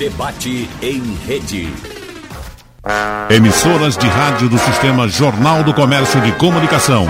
[0.00, 1.68] Debate em rede.
[3.28, 7.06] Emissoras de rádio do Sistema Jornal do Comércio de Comunicação.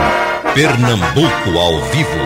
[0.52, 2.18] Pernambuco ao vivo.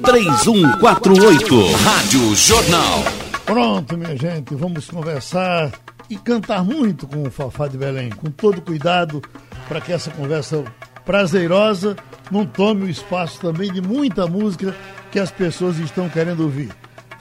[0.00, 1.74] 3421-3148.
[1.84, 3.04] Rádio Jornal.
[3.44, 5.70] Pronto, minha gente, vamos conversar
[6.08, 9.20] e cantar muito com o Fafá de Belém, com todo cuidado,
[9.68, 10.64] para que essa conversa
[11.04, 11.94] prazerosa
[12.30, 14.74] não tome o espaço também de muita música
[15.12, 16.70] que as pessoas estão querendo ouvir.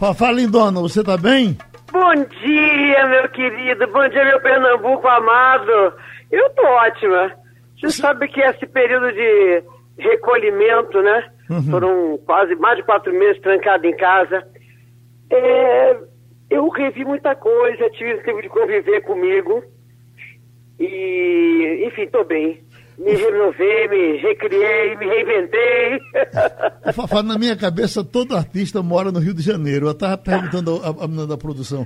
[0.06, 1.58] Fafá Lindona, você tá bem?
[1.92, 3.88] Bom dia, meu querido.
[3.88, 5.94] Bom dia, meu Pernambuco amado.
[6.32, 7.32] Eu tô ótima.
[7.76, 9.64] Você sabe que esse período de
[9.98, 11.28] recolhimento, né?
[11.50, 11.64] Uhum.
[11.72, 14.48] Foram quase mais de quatro meses trancado em casa.
[15.32, 15.98] É,
[16.52, 19.64] eu revi muita coisa, tive tempo de conviver comigo.
[20.80, 22.64] E, enfim, tô bem
[22.98, 26.00] me renovei, me recriei, me reinventei.
[26.94, 29.88] Fafá, na minha cabeça, todo artista mora no Rio de Janeiro.
[29.88, 31.86] Eu estava perguntando à menina da produção.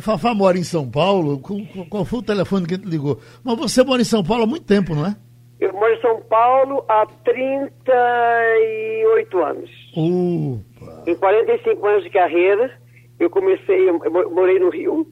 [0.00, 1.40] Fafá mora em São Paulo?
[1.88, 3.18] Qual foi o telefone que ligou?
[3.42, 5.16] Mas você mora em São Paulo há muito tempo, não é?
[5.58, 9.70] Eu moro em São Paulo há 38 anos.
[9.94, 11.02] Opa.
[11.06, 12.70] Em 45 anos de carreira,
[13.18, 13.98] eu comecei, eu
[14.30, 15.06] morei no Rio,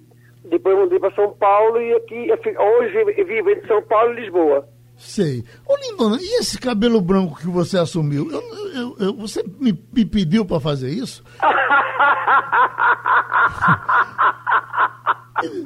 [0.45, 4.67] depois mudei para São Paulo e aqui, hoje vivo entre São Paulo e Lisboa.
[4.99, 5.45] Sei.
[5.67, 8.29] Ô, Lindona, e esse cabelo branco que você assumiu?
[8.31, 8.43] Eu,
[8.75, 11.25] eu, eu, você me, me pediu para fazer isso?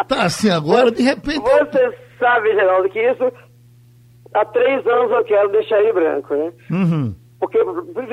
[0.07, 1.41] tá assim agora, de repente.
[1.41, 3.33] Você sabe, Geraldo, que isso
[4.35, 6.53] há três anos eu quero deixar ele branco, né?
[6.71, 7.15] Uhum.
[7.41, 7.59] Porque,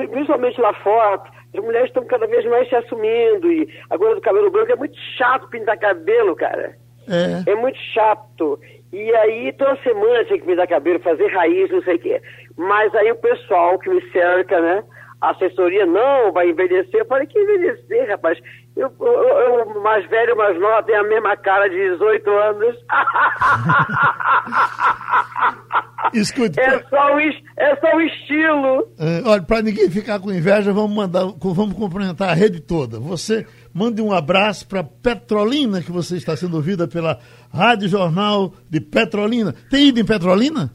[0.08, 1.22] principalmente lá fora,
[1.56, 3.52] as mulheres estão cada vez mais se assumindo.
[3.52, 6.76] E agora do cabelo branco é muito chato pintar cabelo, cara.
[7.08, 7.50] É.
[7.50, 8.58] É muito chato.
[8.92, 12.22] E aí, toda semana tinha que me dar cabelo, fazer raiz, não sei o quê.
[12.56, 14.82] Mas aí o pessoal que me cerca, né?
[15.20, 17.00] A assessoria, não, vai envelhecer.
[17.00, 18.38] Eu falei, que envelhecer, rapaz?
[18.76, 22.76] Eu, eu, eu mais velho, mais novo, tem a mesma cara de 18 anos.
[26.14, 26.58] Escute.
[26.58, 28.88] É só o, é só o estilo.
[28.98, 32.98] É, olha, para ninguém ficar com inveja, vamos mandar, vamos cumprimentar a rede toda.
[32.98, 37.18] Você mande um abraço para Petrolina, que você está sendo ouvida pela
[37.52, 39.54] Rádio Jornal de Petrolina.
[39.70, 40.70] Tem ido em Petrolina?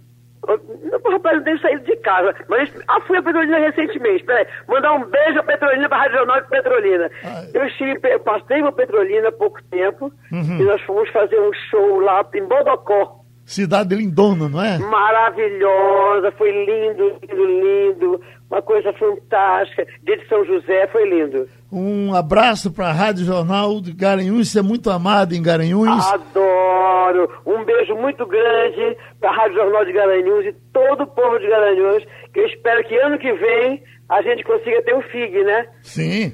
[0.47, 2.35] Não, rapaz, não tenho saído de casa.
[2.47, 4.23] Mas ah, fui a Petrolina recentemente.
[4.23, 7.11] Peraí, mandar um beijo a Petrolina para a Rádio Jornal de Petrolina.
[7.53, 10.59] Eu estive, eu passei uma Petrolina há pouco tempo Uhum.
[10.59, 13.25] e nós fomos fazer um show lá em Bodocó.
[13.45, 14.78] Cidade lindona, não é?
[14.79, 18.22] Maravilhosa, foi lindo, lindo, lindo.
[18.50, 19.85] Uma coisa fantástica.
[20.03, 21.47] Dia de São José foi lindo.
[21.72, 26.06] Um abraço para a Rádio Jornal de Garanhuns, você é muito amado em Garanhuns.
[26.11, 27.29] Adoro!
[27.45, 31.47] Um beijo muito grande para a Rádio Jornal de Garanhuns e todo o povo de
[31.47, 35.67] Garanhuns, que eu espero que ano que vem a gente consiga ter o FIG, né?
[35.81, 36.33] Sim.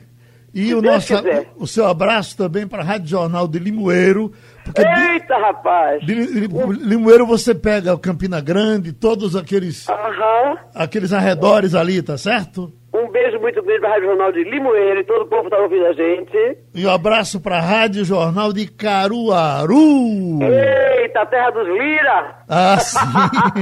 [0.53, 1.47] E Se o, Deus nosso, quiser.
[1.57, 4.33] o seu abraço também para a Rádio Jornal de Limoeiro.
[4.65, 6.01] Porque de, Eita, rapaz!
[6.05, 6.47] de Li-
[6.83, 10.57] Limoeiro você pega o Campina Grande, todos aqueles, Aham.
[10.75, 12.71] aqueles arredores ali, tá certo?
[12.93, 15.47] Um beijo muito grande para a Rádio Jornal de Limoeiro e todo o povo que
[15.47, 16.57] está ouvindo a gente.
[16.75, 20.39] E um abraço para a Rádio Jornal de Caruaru.
[20.43, 22.35] Eita, terra dos Lira!
[22.49, 22.97] Ah, sim.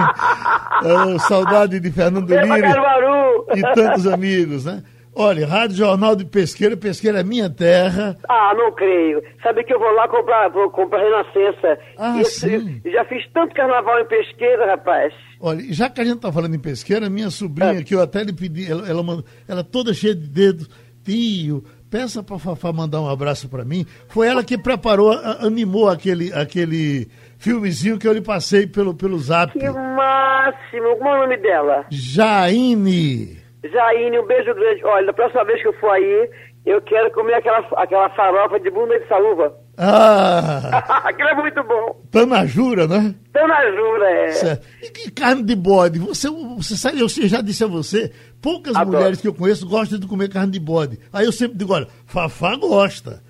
[0.82, 3.46] Oh, saudade de Fernando Lira Caruaru!
[3.54, 4.82] e tantos amigos, né?
[5.22, 8.18] Olha, Rádio Jornal de Pesqueira, Pesqueira é minha terra.
[8.30, 9.22] Ah, não creio.
[9.44, 11.78] Sabe que eu vou lá comprar, vou comprar Renascença.
[11.98, 12.82] Ah, sim.
[12.86, 15.14] já fiz tanto carnaval em pesqueira, rapaz.
[15.42, 17.84] Olha, já que a gente tá falando em pesqueira, minha sobrinha, É.
[17.84, 20.70] que eu até lhe pedi, ela, ela, mandou- ela toda cheia de dedos,
[21.04, 23.86] tio, peça pra Fafá mandar um abraço pra mim.
[24.08, 29.52] Foi ela que preparou, animou aquele, aquele filmezinho que eu lhe passei pelo, pelo zap.
[29.52, 30.96] Que máximo!
[30.98, 31.86] Como é o nome dela?
[31.90, 33.39] Jaine.
[33.64, 34.84] Jaine, um beijo grande.
[34.86, 36.30] Olha, da próxima vez que eu for aí,
[36.66, 39.54] eu quero comer aquela, aquela farofa de bunda de saúva.
[39.78, 40.78] Ah,
[41.08, 42.02] Aquilo é muito bom.
[42.12, 43.16] Tanajura, né?
[43.32, 44.32] Tanajura, é.
[44.32, 44.68] Certo.
[44.82, 46.00] E que carne de bode?
[46.00, 48.12] Você, você sabe, eu já disse a você,
[48.42, 48.98] poucas Adoro.
[48.98, 51.00] mulheres que eu conheço gostam de comer carne de bode.
[51.14, 53.22] Aí eu sempre digo, olha, Fafá gosta.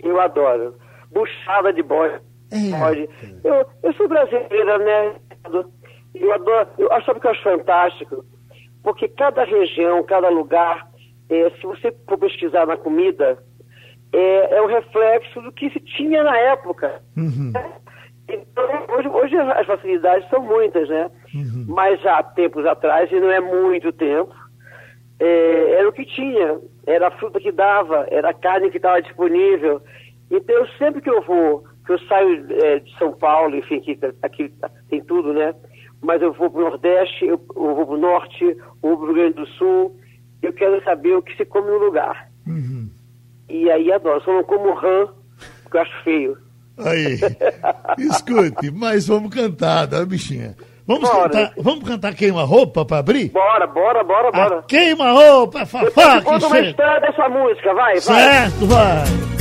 [0.00, 0.76] Eu adoro.
[1.12, 2.20] Buchada de bode.
[2.50, 2.78] É.
[2.78, 3.08] bode.
[3.42, 5.14] Eu, eu sou brasileira, né?
[6.14, 6.68] Eu adoro.
[6.78, 8.24] Eu acho que eu acho fantástico?
[8.82, 10.88] Porque cada região, cada lugar,
[11.28, 13.38] eh, se você for pesquisar na comida,
[14.12, 17.02] é, é um reflexo do que se tinha na época.
[17.16, 17.52] Uhum.
[18.28, 18.64] Então,
[18.94, 21.10] hoje, hoje as facilidades são muitas, né?
[21.66, 24.34] Mas há tempos atrás, e não é muito tempo,
[25.18, 29.00] é, era o que tinha, era a fruta que dava, era a carne que estava
[29.00, 29.82] disponível.
[30.30, 33.98] Então, eu, sempre que eu vou, que eu saio é, de São Paulo, enfim, que
[34.22, 34.52] aqui
[34.90, 35.54] tem tudo, né?
[36.00, 39.04] Mas eu vou para o Nordeste, eu, eu vou para o Norte, eu vou para
[39.04, 39.96] o Rio Grande do Sul,
[40.42, 42.28] eu quero saber o que se come no lugar.
[42.46, 42.88] Uhum.
[43.48, 45.08] E aí adoro, só não como rã,
[45.62, 46.38] porque eu acho feio.
[46.78, 47.18] Aí,
[47.98, 50.54] escute, mas vamos cantar, da bichinha.
[50.86, 51.28] Vamos Bora.
[51.28, 53.30] cantar, vamos cantar queima-roupa para abrir?
[53.30, 54.58] Bora, bora, bora, bora.
[54.60, 58.00] A queima-roupa, Fafá, conto uma história dessa música, vai, vai.
[58.00, 59.37] Certo, vai.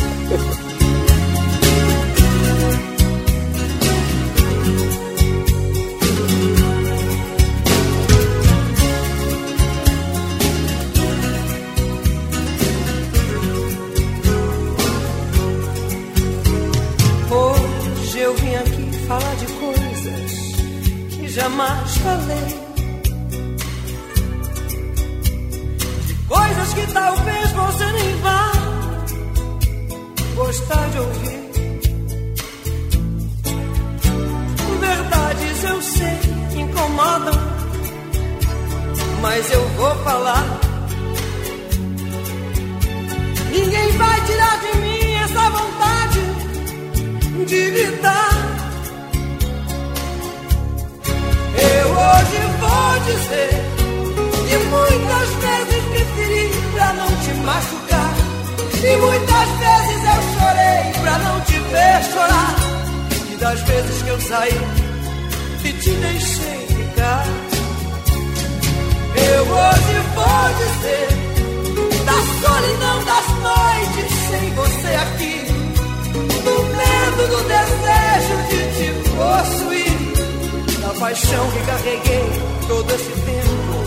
[81.18, 82.30] Paixão que carreguei
[82.68, 83.78] todo esse tempo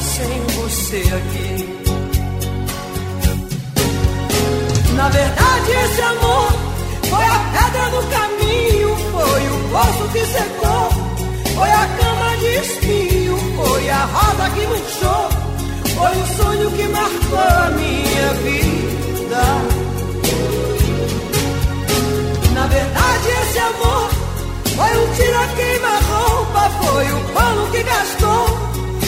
[0.00, 1.50] sem você aqui.
[4.94, 6.48] Na verdade, esse amor
[7.10, 10.88] foi a pedra do caminho, foi o poço que secou,
[11.54, 15.28] foi a cama de espinho, foi a roda que murchou,
[15.94, 19.44] foi o sonho que marcou a minha vida.
[22.54, 24.26] Na verdade, esse amor
[24.76, 25.14] foi um
[25.96, 28.66] tira queima-roupa, foi o pano que gastou.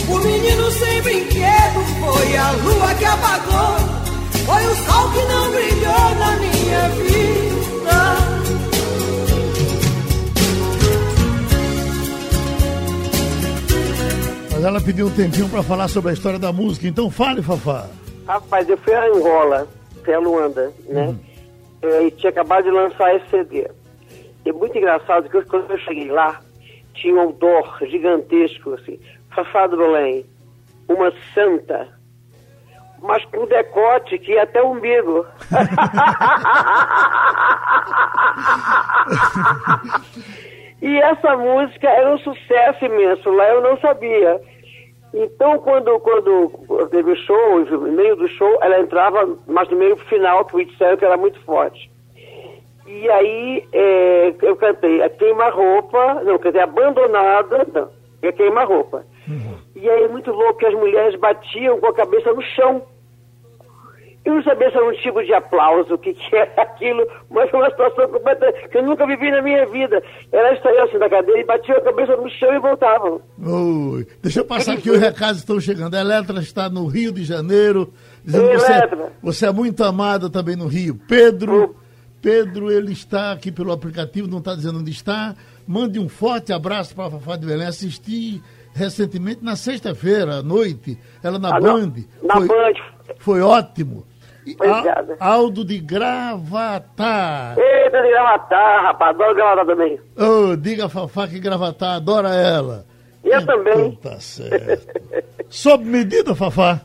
[0.09, 3.77] O menino sem brinquedo foi a lua que apagou,
[4.47, 7.19] foi o sol que não brilhou na minha vida.
[14.53, 17.87] Mas ela pediu um tempinho para falar sobre a história da música, então fale, Fafá.
[18.27, 19.69] Rapaz, eu fui a Angola,
[20.05, 21.15] fui a Luanda, né?
[21.83, 23.69] É, E tinha acabado de lançar esse CD.
[24.45, 26.41] E é muito engraçado que quando eu cheguei lá,
[27.01, 28.99] tinha um outdoor gigantesco, assim,
[29.35, 30.25] Fafá do Belém,
[30.89, 31.89] uma santa,
[33.01, 35.27] mas com decote que ia até o umbigo.
[40.81, 44.41] E essa música era um sucesso imenso, lá eu não sabia.
[45.13, 49.97] Então, quando, quando teve o show, no meio do show, ela entrava, mas no meio
[49.97, 51.91] final, que me disseram que era muito forte.
[52.89, 57.91] E aí é, eu cantei a queima-roupa, não, quer dizer, abandonada, não,
[58.23, 59.05] é queima-roupa.
[59.77, 62.83] E aí é muito louco que as mulheres batiam com a cabeça no chão.
[64.25, 67.51] Eu não sabia se era um tipo de aplauso, o que, que era aquilo, mas
[67.51, 68.09] foi uma situação
[68.71, 70.03] que eu nunca vivi na minha vida.
[70.33, 73.21] Elas saíam assim da cadeira e batiam a cabeça no chão e voltavam.
[73.39, 74.07] Oi.
[74.23, 75.95] Deixa eu passar aqui, os recados estão chegando.
[75.95, 77.93] A Eletra está no Rio de Janeiro,
[78.25, 79.13] dizendo que você, Eletra.
[79.23, 80.99] você é muito amada também no Rio.
[81.07, 81.77] Pedro,
[82.21, 85.35] Pedro, ele está aqui pelo aplicativo, não está dizendo onde está.
[85.67, 87.67] Mande um forte abraço para a Fafá de Belém.
[87.67, 88.43] Assisti
[88.75, 91.93] recentemente na sexta-feira à noite, ela na Ah, Band.
[92.23, 92.73] Na Foi- Band.
[93.19, 94.07] Foi ótimo.
[94.55, 95.17] Obrigada.
[95.21, 97.59] Al- Aldo de Gravatar.
[97.59, 100.01] Eita, de gravatar, rapaz, adoro gravatar também.
[100.17, 102.87] Oh, diga a Fafá que Gravatar adora ela.
[103.23, 103.95] Eu Então também.
[103.97, 104.89] Tá certo.
[105.51, 106.81] Sob medida, Fafá.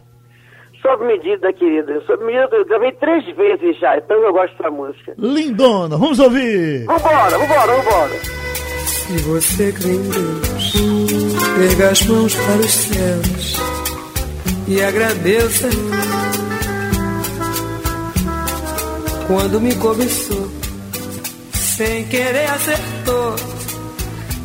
[0.83, 1.99] Sob medida, querida.
[2.05, 5.15] Sob medida, eu gravei três vezes já, então eu gosto dessa música.
[5.17, 6.85] Lindona, vamos ouvir.
[6.85, 8.43] Vambora, vambora, vambora.
[8.85, 10.73] Se você crê em Deus,
[11.71, 13.73] erga as mãos para os céus
[14.67, 15.69] e agradeça
[19.27, 20.47] quando me cobiçou,
[21.53, 23.35] sem querer acertou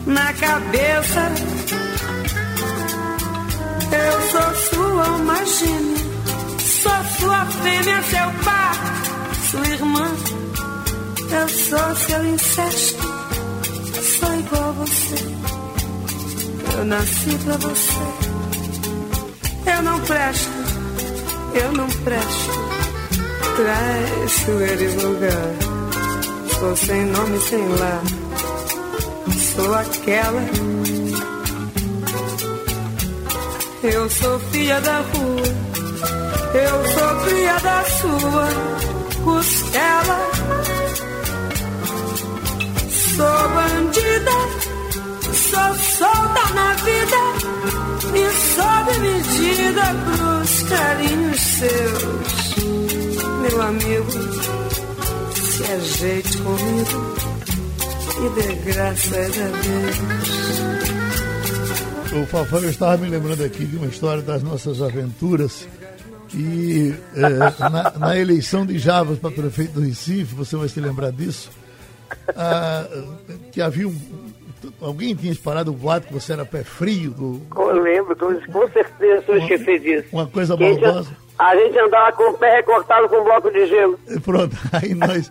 [0.07, 1.33] na cabeça.
[3.91, 6.09] Eu sou sua gêmea,
[6.83, 8.75] sou sua fêmea, seu par,
[9.51, 10.11] sua irmã.
[11.31, 13.19] Eu sou seu incesto
[14.19, 15.17] sou igual a você.
[16.77, 18.29] Eu nasci pra você.
[19.77, 20.51] Eu não presto,
[21.55, 22.69] eu não presto.
[23.57, 25.55] Traiçoeira e vulgar.
[26.59, 28.03] Sou sem nome, sem lar.
[29.55, 30.43] Sou aquela.
[33.83, 35.68] Eu sou filha da rua.
[36.55, 38.49] Eu sou cria da sua
[39.23, 40.19] costela.
[43.17, 44.37] Sou bandida,
[45.35, 47.21] sou solta na vida
[48.15, 48.25] e
[48.55, 52.29] sob medida pros carinhos seus.
[53.43, 54.13] Meu amigo,
[55.35, 57.29] se é ajeite comigo
[58.19, 59.99] e dê graças a é Deus.
[62.23, 65.69] O Fafão estava me lembrando aqui de uma história das nossas aventuras
[66.35, 67.29] e é,
[67.71, 71.51] na, na, eleição de Javas para prefeito do Recife, você vai se lembrar disso,
[72.37, 72.87] ah,
[73.51, 73.97] que havia um,
[74.81, 77.11] Alguém tinha disparado o boato que você era pé frio?
[77.11, 77.43] Do...
[77.57, 80.09] Eu lembro, com certeza eu esqueci disso.
[80.13, 81.17] Uma coisa maldosa.
[81.39, 83.99] A gente andava com o pé recortado com um bloco de gelo.
[84.25, 85.31] Pronto, aí nós,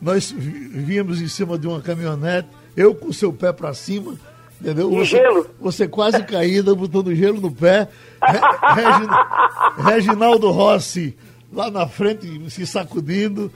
[0.00, 4.14] nós víamos em cima de uma caminhonete, eu com o seu pé para cima,
[4.62, 4.90] entendeu?
[4.90, 5.46] Você, gelo?
[5.60, 7.88] Você quase caída, botando gelo no pé.
[8.22, 11.16] Re, Reginaldo Rossi
[11.52, 13.50] lá na frente, se sacudindo.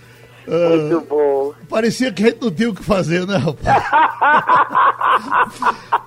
[0.47, 1.55] Muito uh, bom.
[1.69, 3.85] Parecia que a gente não tinha o que fazer, né, rapaz?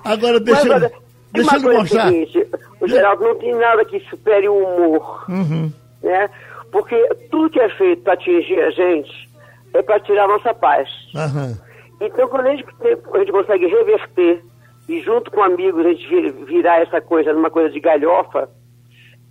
[0.04, 0.92] Agora deixa, Mas, olha,
[1.32, 2.08] deixa eu mostrar.
[2.08, 2.48] Seguinte,
[2.80, 5.24] o Geraldo não tem nada que supere o humor.
[5.28, 5.72] Uhum.
[6.02, 6.30] Né?
[6.72, 6.96] Porque
[7.30, 9.28] tudo que é feito para atingir a gente
[9.74, 10.88] é para tirar a nossa paz.
[11.14, 11.56] Uhum.
[12.00, 12.64] Então, quando a gente,
[13.12, 14.42] a gente consegue reverter
[14.90, 18.50] e junto com amigos a gente virar essa coisa numa coisa de galhofa,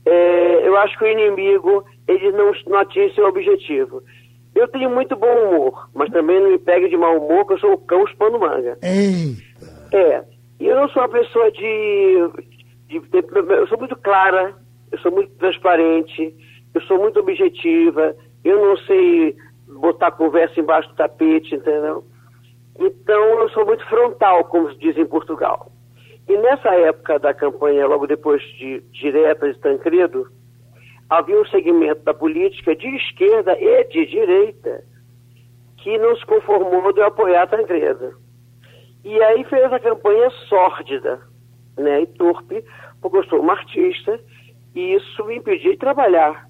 [0.05, 4.01] é, eu acho que o inimigo ele não, não atinge seu objetivo.
[4.55, 7.59] Eu tenho muito bom humor, mas também não me pegue de mau humor, que eu
[7.59, 8.77] sou o cão espando manga.
[8.81, 9.97] Eita.
[9.97, 10.23] É.
[10.61, 12.29] E eu não sou uma pessoa de,
[12.87, 14.55] de, de, Eu sou muito clara,
[14.93, 16.33] eu sou muito transparente,
[16.73, 19.35] eu sou muito objetiva, eu não sei
[19.67, 22.05] botar conversa embaixo do tapete, entendeu?
[22.79, 25.69] Então eu sou muito frontal, como se diz em Portugal.
[26.27, 30.27] E nessa época da campanha, logo depois de Diretas de Tancredo,
[31.09, 34.83] havia um segmento da política de esquerda e de direita
[35.77, 38.17] que não se conformou de apoiar Tancredo.
[39.03, 41.19] E aí fez a campanha sórdida
[41.77, 42.63] né, e torpe,
[43.01, 44.19] porque eu sou uma artista
[44.75, 46.47] e isso me impedia de trabalhar.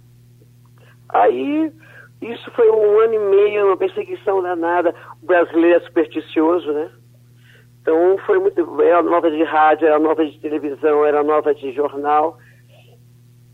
[1.10, 1.72] Aí,
[2.22, 4.94] isso foi um ano e meio, uma perseguição danada.
[5.22, 6.90] O brasileiro é supersticioso, né?
[7.82, 8.82] Então foi muito.
[8.82, 12.38] Era nova de rádio, era nova de televisão, era nova de jornal.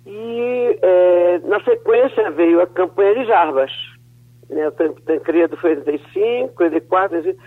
[0.06, 3.72] E é, na sequência veio a campanha de Jarbas.
[4.50, 4.68] Né?
[4.68, 7.44] O Tancredo foi em 85, 84, 85,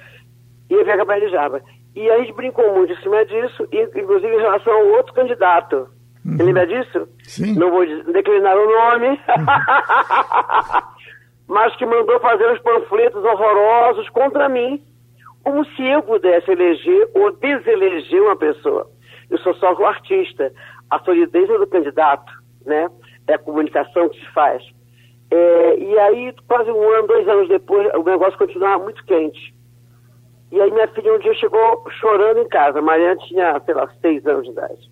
[0.71, 1.63] e veio a campanha de Jarbas.
[1.95, 5.89] E a gente brincou muito em cima disso, inclusive em relação ao outro candidato.
[6.25, 6.37] Uhum.
[6.37, 7.09] Você lembra disso?
[7.23, 7.55] Sim.
[7.55, 9.09] Não vou declinar o nome.
[9.09, 9.17] Uhum.
[11.49, 14.83] Mas que mandou fazer uns panfletos horrorosos contra mim,
[15.43, 18.89] como se eu pudesse eleger ou deseleger uma pessoa.
[19.31, 20.53] Eu sou só o artista.
[20.91, 22.39] A solidez é do candidato
[22.69, 22.89] né?
[23.27, 24.63] É a comunicação que se faz.
[25.31, 29.55] É, e aí, quase um ano, dois anos depois, o negócio continuava muito quente.
[30.51, 32.79] E aí minha filha um dia chegou chorando em casa.
[32.79, 34.91] A Mariana tinha, sei lá, seis anos de idade.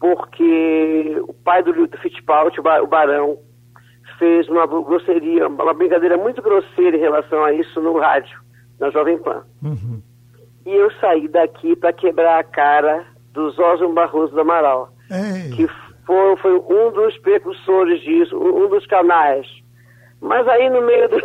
[0.00, 3.38] Porque o pai do Lito Fittipaldi, o Barão,
[4.18, 8.38] fez uma grosseria, uma brincadeira muito grosseira em relação a isso no rádio,
[8.78, 9.44] na Jovem Pan.
[9.62, 10.02] Uhum.
[10.64, 15.50] E eu saí daqui para quebrar a cara do Zózio Barroso do Amaral, Ei.
[15.54, 15.68] que
[16.04, 19.46] foi, foi um dos precursores disso, um dos canais.
[20.20, 21.20] Mas aí no meio do,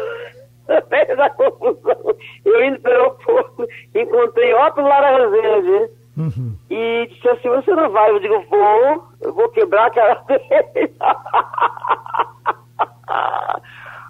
[1.15, 6.55] da confusão, eu indo para o aeroporto, encontrei Otto Lara Rezende uhum.
[6.69, 8.11] e disse assim, você não vai?
[8.11, 10.93] Eu digo, vou, eu vou quebrar a cara dele.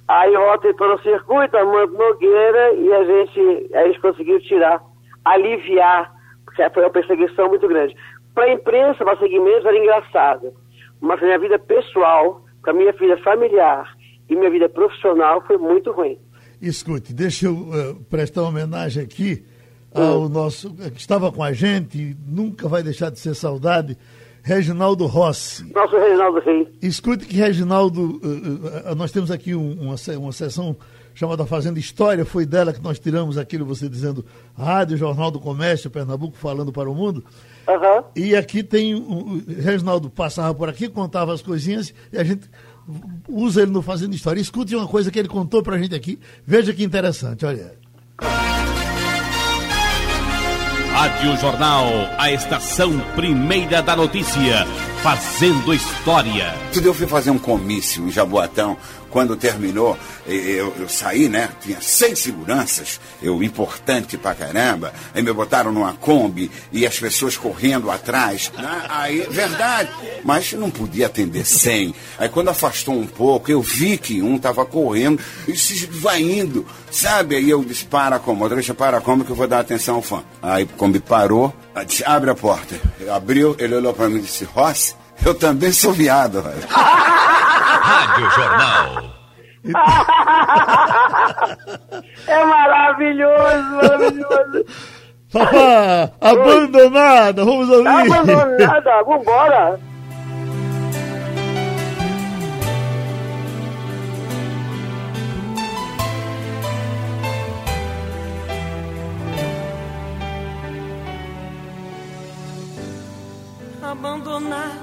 [0.07, 4.81] aí Otto entrou no circuito, a Mano Nogueira, e a gente, a gente conseguiu tirar,
[5.25, 6.11] aliviar,
[6.45, 7.95] porque foi uma perseguição muito grande.
[8.33, 10.53] Para a imprensa, para segmentos, era engraçado.
[10.99, 13.91] Mas minha vida pessoal, para minha vida familiar
[14.29, 16.17] e minha vida profissional foi muito ruim.
[16.61, 19.43] Escute, deixa eu uh, prestar homenagem aqui
[19.93, 20.29] ao hum.
[20.29, 23.97] nosso, que estava com a gente, nunca vai deixar de ser saudade,
[24.43, 25.71] Reginaldo Rossi.
[25.73, 26.67] Nosso Reginaldo Rei.
[26.81, 30.75] Escute que Reginaldo, uh, uh, nós temos aqui um, uma, uma sessão
[31.13, 34.25] chamada Fazenda História, foi dela que nós tiramos aquilo, você dizendo,
[34.57, 37.23] Rádio Jornal do Comércio, Pernambuco, falando para o mundo.
[37.67, 38.03] Uhum.
[38.15, 42.49] E aqui tem o Reginaldo passava por aqui, contava as coisinhas e a gente
[43.29, 44.39] usa ele no Fazendo História.
[44.39, 46.19] Escute uma coisa que ele contou pra gente aqui.
[46.45, 47.73] Veja que interessante, olha.
[50.93, 54.67] Rádio Jornal, a estação primeira da notícia,
[55.01, 56.53] fazendo história.
[56.83, 58.77] Eu fui fazer um comício em Jaboatão
[59.11, 61.49] quando terminou, eu, eu, saí, né?
[61.61, 64.93] Tinha seis seguranças, eu importante pra caramba.
[65.13, 68.51] Aí me botaram numa Kombi e as pessoas correndo atrás.
[68.57, 68.85] Né?
[68.89, 69.91] Aí, verdade,
[70.23, 71.93] mas não podia atender cem.
[72.17, 76.65] Aí quando afastou um pouco, eu vi que um tava correndo e se vai indo,
[76.89, 77.35] sabe?
[77.35, 80.23] Aí eu disse, para como, deixa para como que eu vou dar atenção ao fã.
[80.41, 81.53] Aí a Kombi parou,
[81.85, 82.79] disse, abre a porta.
[83.13, 86.41] Abriu, ele olhou para mim e disse, Rossi, Eu também sou viado.
[86.41, 86.67] velho.
[86.67, 89.11] Rádio Jornal.
[92.27, 94.65] É maravilhoso, maravilhoso.
[95.29, 97.83] Fafá, abandonada, vamos ouvir.
[97.83, 99.79] Tá abandonada, vambora.
[113.83, 114.80] abandonada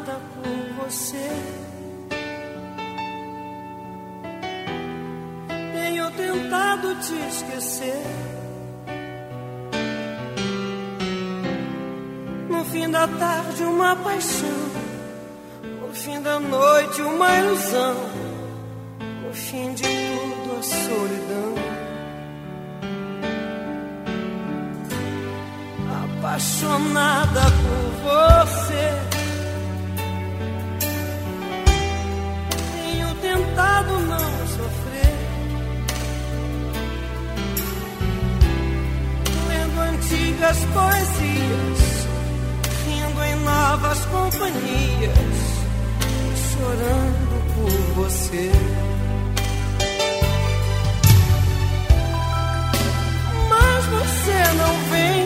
[5.98, 8.02] Tenho tentado te esquecer.
[12.48, 14.70] No fim da tarde, uma paixão.
[15.80, 17.96] No fim da noite, uma ilusão.
[19.26, 21.54] No fim de tudo, a solidão.
[26.20, 28.86] apaixonada por você.
[32.72, 34.87] Tenho tentado não sofrer,
[39.98, 42.08] antigas poesias,
[42.86, 45.18] rindo em novas companhias,
[46.52, 48.52] chorando por você.
[53.48, 55.17] Mas você não vem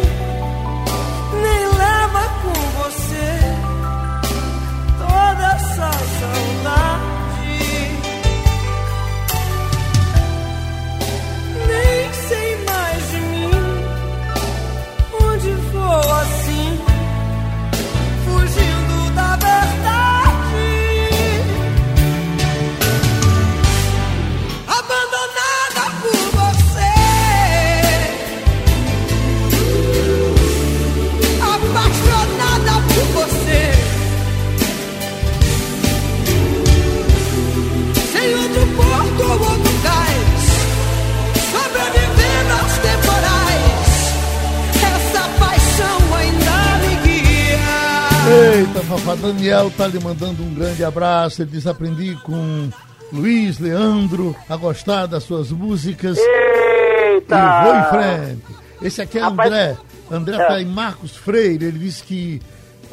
[48.73, 51.43] Eita, Fafá, Daniel tá lhe mandando um grande abraço.
[51.43, 52.71] Ele diz: aprendi com
[53.13, 56.17] Luiz Leandro a gostar das suas músicas.
[56.17, 57.37] Eita!
[57.37, 58.43] E vou em frente.
[58.81, 59.77] Esse aqui é Rapaz, André.
[60.11, 60.47] André é.
[60.47, 61.67] tá em Marcos Freire.
[61.67, 62.41] Ele disse que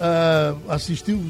[0.01, 1.23] ah, assistiu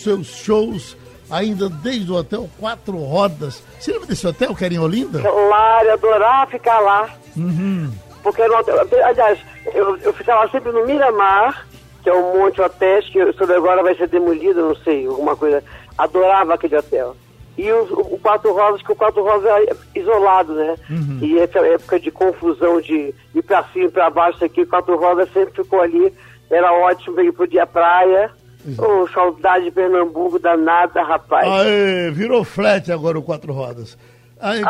[0.00, 0.96] seus shows
[1.28, 3.64] ainda desde o hotel Quatro Rodas.
[3.80, 5.22] Você lembra desse hotel que era em Olinda?
[5.22, 7.10] Claro, eu adorava ficar lá.
[7.36, 7.90] Uhum.
[8.22, 8.86] Porque era um hotel.
[9.04, 9.40] Aliás,
[9.74, 11.65] eu, eu ficava sempre no Miramar,
[12.06, 15.34] que é um monte de hotéis que sobre agora vai ser demolido, não sei, alguma
[15.34, 15.60] coisa.
[15.98, 17.16] Adorava aquele hotel.
[17.58, 20.76] E o, o Quatro Rosas, que o Quatro Rosas era isolado, né?
[21.20, 24.96] E essa época de confusão de ir pra cima e pra baixo aqui, o Quatro
[24.96, 26.14] Rosas sempre ficou ali.
[26.48, 28.30] Era ótimo, ele podia ir à praia.
[28.78, 31.48] Oh, saudade de Pernambuco danada, rapaz.
[31.48, 33.98] Aê, virou flat agora o Quatro Rodas.
[34.40, 34.60] Aí,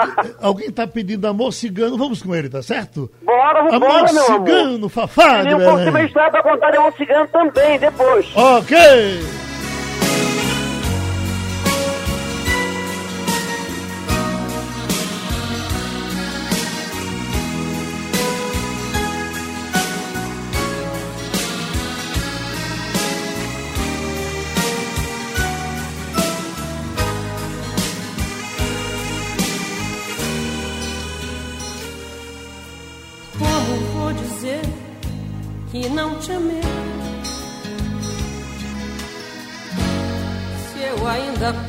[0.40, 3.10] alguém tá pedindo amor cigano, vamos com ele, tá certo?
[3.24, 4.46] Bora, Amor vambora, meu amor.
[4.48, 6.06] cigano, Fafá E um Belém.
[6.06, 8.26] história pra contar de um cigano também, depois.
[8.36, 8.76] Ok.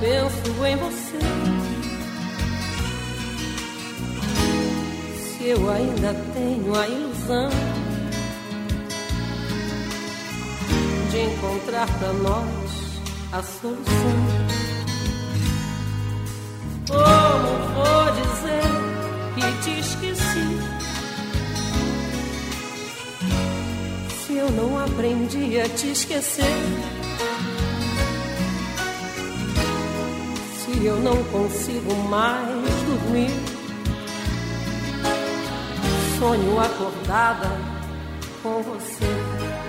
[0.08, 1.20] Penso em você,
[5.20, 7.50] se eu ainda tenho a ilusão
[11.12, 13.02] de encontrar pra nós
[13.34, 13.84] a solução.
[16.88, 18.64] Como vou dizer
[19.36, 20.48] que te esqueci?
[24.26, 26.97] Se eu não aprendi a te esquecer,
[30.86, 32.48] eu não consigo mais
[32.86, 33.32] dormir,
[36.20, 37.50] sonho acordada
[38.44, 39.67] com você.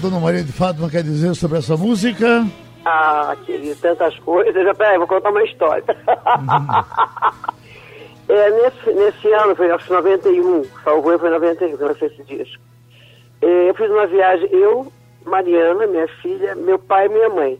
[0.00, 2.46] Dona Maria de Fátima quer dizer sobre essa música?
[2.84, 4.64] Ah, querido, tantas coisas.
[4.64, 5.84] Já, peraí, vou contar uma história.
[8.28, 12.62] é, nesse, nesse ano, foi acho que 91, salvou foi 91, que eu esse disco.
[13.42, 14.92] É, eu fiz uma viagem, eu,
[15.24, 17.58] Mariana, minha filha, meu pai e minha mãe.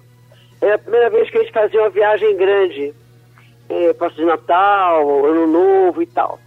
[0.61, 2.95] Era a primeira vez que a gente fazia uma viagem grande,
[3.69, 6.39] é, Passo de Natal, Ano Novo e tal.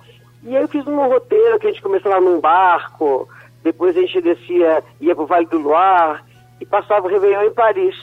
[0.44, 3.30] E aí eu fiz um roteiro que a gente começava num barco,
[3.64, 6.22] depois a gente descia, ia para o Vale do Loire
[6.60, 7.96] e passava o Réveillon em Paris.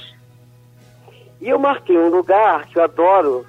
[1.40, 3.46] E eu marquei um lugar que eu adoro,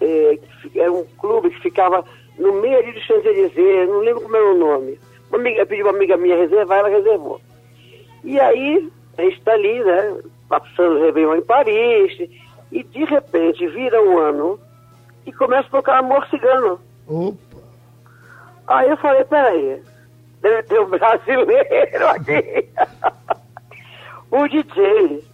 [0.00, 0.38] é,
[0.74, 2.04] era um clube que ficava
[2.38, 4.98] no meio ali do Champs-Élysées, não lembro como era o nome.
[5.28, 7.40] Uma amiga, eu pedi uma amiga minha reservar, ela reservou.
[8.24, 12.30] E aí, a gente está ali, né, passando o Réveillon em Paris,
[12.72, 14.58] e de repente vira um ano
[15.24, 16.80] e começa a tocar Amor Cigano.
[17.06, 17.46] Opa!
[18.66, 19.80] Aí eu falei, peraí,
[20.80, 22.68] um brasileiro aqui.
[24.30, 25.24] o DJ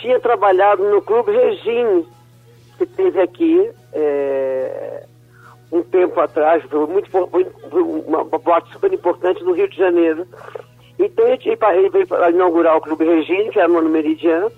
[0.00, 2.06] tinha trabalhado no Clube Regine,
[2.78, 5.04] que teve aqui é,
[5.70, 7.10] um tempo atrás, foi, muito,
[8.06, 10.26] uma, boate super importante no Rio de Janeiro.
[10.98, 14.50] Então ele veio para inaugurar o Clube Regine, que era no Meridiano,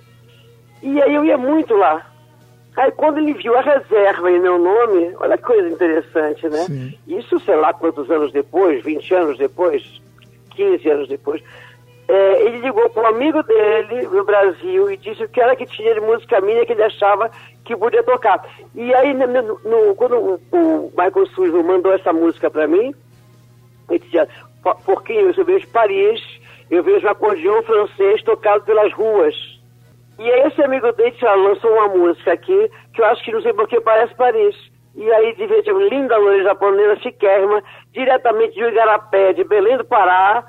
[0.83, 2.12] e aí eu ia muito lá.
[2.77, 6.65] Aí quando ele viu a reserva em meu nome, olha que coisa interessante, né?
[6.65, 6.95] Sim.
[7.07, 10.03] Isso, sei lá quantos anos depois, 20 anos depois,
[10.55, 11.43] 15 anos depois,
[12.09, 15.67] é, ele ligou para um amigo dele no Brasil e disse o que era que
[15.67, 17.31] tinha de música minha que ele achava
[17.65, 18.43] que podia tocar.
[18.75, 22.95] E aí, no, no, quando o, o Michael Sullivan mandou essa música para mim,
[23.89, 24.29] ele dizia,
[24.85, 26.21] Porquinho, eu vejo Paris,
[26.71, 29.35] eu vejo um acordeão francês tocado pelas ruas.
[30.19, 33.43] E aí esse amigo dele já lançou uma música aqui, que eu acho que não
[33.43, 34.55] sei porque parece Paris.
[34.95, 39.85] E aí devia ter uma linda loira japonesa, chiquérrima, diretamente de Igarapé, de Belém do
[39.85, 40.45] Pará,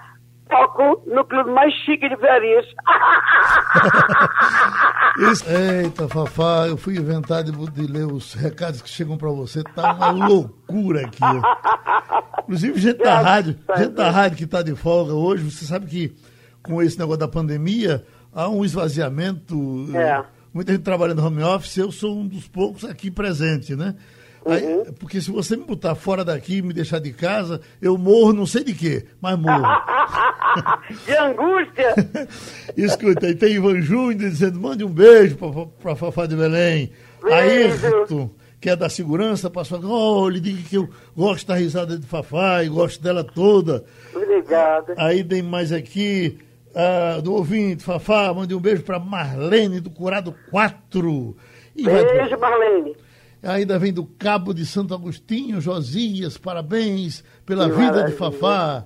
[0.49, 2.65] toco no clube mais chique de Paris.
[5.47, 9.93] Eita, Fafá, eu fui inventar de, de ler os recados que chegam pra você, tá
[9.93, 11.19] uma loucura aqui.
[12.43, 16.13] Inclusive, gente da rádio, gente da rádio que tá de folga hoje, você sabe que
[16.62, 19.88] com esse negócio da pandemia, há um esvaziamento.
[19.96, 20.24] É.
[20.54, 23.96] Muita gente trabalhando home office, eu sou um dos poucos aqui presente, né?
[24.46, 28.34] Aí, porque se você me botar fora daqui e me deixar de casa, eu morro
[28.34, 29.63] não sei de quê, mas morro.
[31.06, 31.96] de angústia.
[32.76, 36.91] Escuta, aí tem Ivan Júnior dizendo, mande um beijo pra, pra Fafá de Belém.
[37.24, 38.32] Aí, Beijo.
[38.60, 42.63] que é da segurança, passou, oh, lhe diga que eu gosto da risada de Fafá
[42.63, 43.86] e gosto dela toda.
[44.13, 44.93] Obrigada.
[44.98, 46.38] Aí tem mais aqui,
[46.76, 51.36] ah, do ouvinte, Fafá, mande um beijo pra Marlene do Curado 4.
[51.76, 52.96] E pro- Beijo, Marlene.
[53.42, 58.18] Ainda vem do Cabo de Santo Agostinho, Josias, parabéns pela Que vida de maravilha.
[58.18, 58.86] Fafá.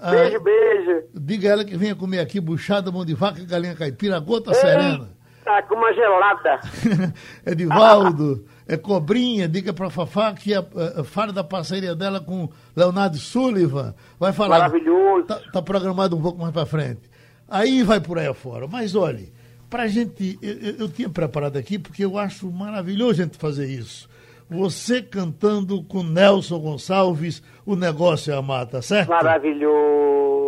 [0.00, 1.02] Ah, Beijo, beijo.
[1.14, 5.10] diga a ela que venha comer aqui buchada, mão de vaca, galinha caipira, gota serena.
[5.44, 6.60] Tá com uma gelada.
[7.44, 12.48] Edivaldo, é cobrinha, diga pra Fafá que a, a, a fala da parceria dela com
[12.76, 14.58] Leonardo Sullivan vai falar.
[14.58, 15.26] Maravilhoso.
[15.26, 17.00] Tá, tá programado um pouco mais pra frente.
[17.48, 18.66] Aí vai por aí afora.
[18.66, 19.32] Mas olhe,
[19.70, 24.08] pra gente, eu, eu- tinha preparado aqui porque eu acho maravilhoso a gente fazer isso.
[24.50, 29.08] Você cantando com Nelson Gonçalves, o negócio é amar, tá certo?
[29.10, 29.76] Maravilhoso.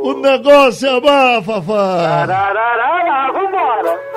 [0.02, 2.26] O negócio é amar, Fafá!
[2.26, 4.09] Tarararara, vambora.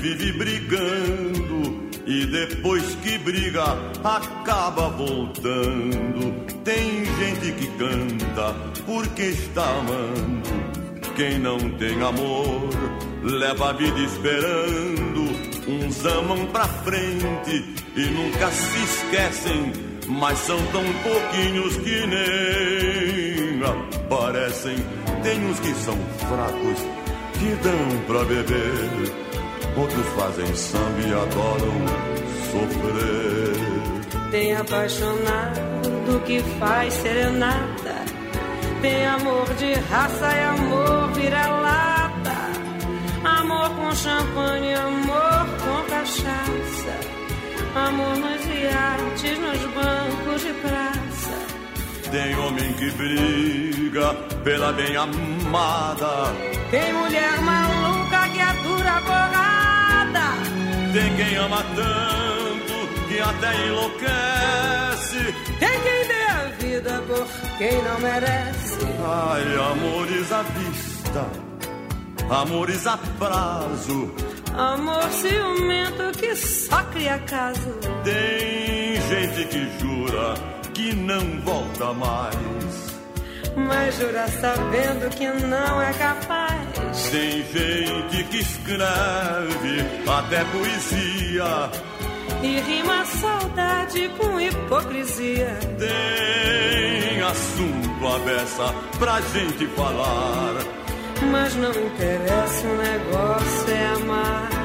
[0.00, 3.64] Vive brigando, e depois que briga
[4.02, 6.32] acaba voltando.
[6.64, 8.54] Tem gente que canta
[8.86, 10.50] porque está amando.
[11.16, 12.70] Quem não tem amor
[13.22, 15.20] leva a vida esperando.
[15.68, 19.72] Uns amam pra frente e nunca se esquecem,
[20.08, 24.76] mas são tão pouquinhos que nem aparecem.
[25.22, 26.80] Tem uns que são fracos
[27.38, 29.29] que dão pra beber.
[29.76, 32.10] Outros fazem samba e adoram
[32.50, 34.30] sofrer.
[34.30, 38.04] Tem apaixonado que faz serenata.
[38.80, 41.90] Tem amor de raça e amor vira-lata.
[43.24, 46.94] Amor com champanhe, amor com cachaça.
[47.74, 52.10] Amor nos iates, nos bancos de praça.
[52.10, 56.34] Tem homem que briga pela bem amada.
[56.70, 59.59] Tem mulher maluca que atura a porrada.
[60.92, 65.34] Tem quem ama tanto que até enlouquece.
[65.60, 67.26] Tem quem dê a vida por
[67.58, 68.78] quem não merece.
[69.06, 71.26] Ai, amores à vista,
[72.28, 74.14] amores a prazo.
[74.56, 77.70] Amor ciumento que só cria caso.
[78.02, 80.34] Tem gente que jura
[80.74, 82.89] que não volta mais.
[83.56, 87.10] Mas jura sabendo que não é capaz.
[87.10, 91.70] Tem gente que escreve até poesia.
[92.42, 95.58] E rima a saudade com hipocrisia.
[95.78, 97.90] Tem assunto
[98.24, 100.54] beça pra gente falar.
[101.30, 104.59] Mas não interessa, o negócio é amar.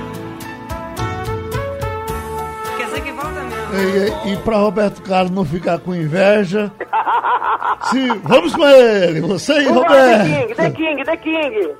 [3.11, 4.25] Volta mesmo.
[4.25, 6.71] E, e para Roberto Carlos não ficar com inveja,
[7.89, 10.55] se, vamos com ele, você e lá, The King, Roberto.
[10.55, 11.75] The King, The King.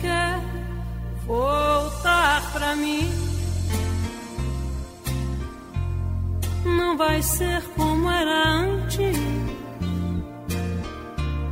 [0.00, 0.40] Quer
[1.26, 3.08] voltar pra mim,
[6.64, 9.16] não vai ser como era antes.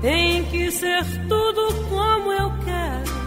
[0.01, 3.21] Tem que ser tudo como eu quero.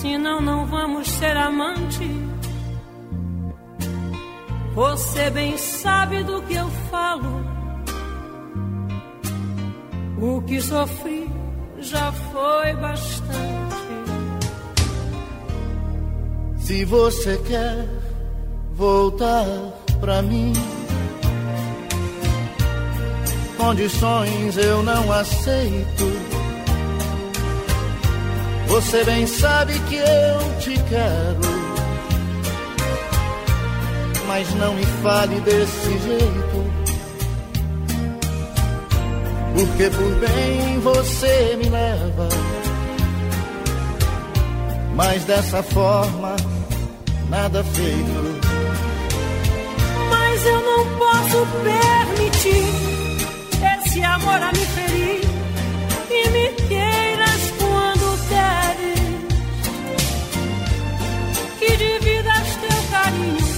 [0.00, 2.10] Senão não vamos ser amantes.
[4.74, 7.44] Você bem sabe do que eu falo.
[10.20, 11.30] O que sofri
[11.84, 13.24] já foi bastante.
[16.58, 17.86] Se você quer
[18.72, 19.46] voltar
[20.00, 20.52] pra mim,
[23.56, 26.34] condições eu não aceito.
[28.66, 31.40] Você bem sabe que eu te quero,
[34.26, 36.53] mas não me fale desse jeito.
[39.54, 42.28] Porque por bem você me leva,
[44.96, 46.34] mas dessa forma
[47.28, 48.40] nada feito.
[50.10, 52.66] Mas eu não posso permitir
[53.78, 55.20] esse amor a me ferir
[56.10, 59.04] e me queiras quando queres.
[61.60, 63.54] Que dividas teu carinho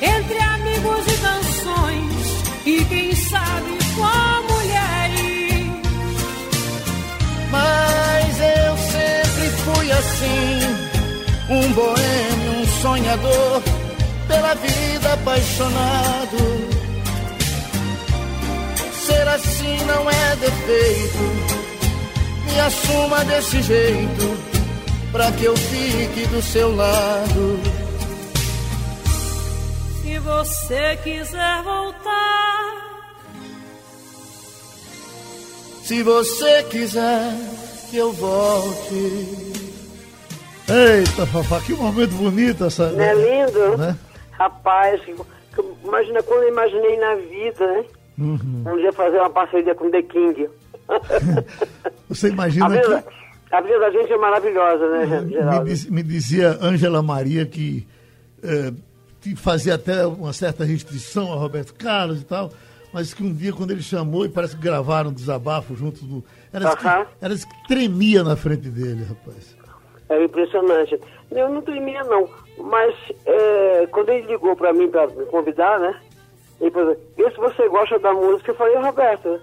[0.00, 2.20] entre amigos e canções
[2.64, 3.69] e quem sabe
[10.20, 10.60] assim,
[11.48, 13.62] um boêmio, um sonhador,
[14.28, 16.38] pela vida apaixonado.
[19.06, 21.18] Ser assim não é defeito,
[22.44, 24.38] me assuma desse jeito,
[25.10, 27.60] pra que eu fique do seu lado.
[30.02, 32.60] Se você quiser voltar.
[35.82, 37.34] Se você quiser
[37.90, 39.59] que eu volte.
[40.70, 42.90] Eita, Fafá, que momento bonito essa.
[42.90, 43.76] Não é lindo?
[43.76, 43.96] Né?
[44.32, 47.84] Rapaz, que- que- imagina quando eu imaginei na vida, né?
[48.18, 48.64] Uhum.
[48.66, 50.48] Um dia fazer uma parceria com The King.
[52.08, 53.54] Você A imagina vida, que.
[53.54, 55.64] a vida da gente é maravilhosa, né, Me, Geraldo?
[55.64, 57.86] diz- me dizia Ângela Maria que,
[58.42, 58.72] eh,
[59.20, 62.50] que fazia até uma certa restrição a Roberto Carlos e tal,
[62.92, 66.24] mas que um dia, quando ele chamou, e parece que gravaram um desabafo juntos do.
[66.52, 67.06] Era que, Aham.
[67.20, 69.56] era que tremia na frente dele, rapaz.
[70.10, 71.00] É impressionante.
[71.30, 72.28] Eu não tremia, não.
[72.58, 72.94] Mas
[73.24, 75.94] é, quando ele ligou pra mim pra me convidar, né?
[76.60, 78.50] Ele falou, vê se você gosta da música.
[78.50, 79.40] Eu falei, Roberto,